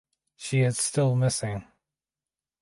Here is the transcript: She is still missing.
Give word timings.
She 0.35 0.61
is 0.61 0.79
still 0.79 1.13
missing. 1.15 1.63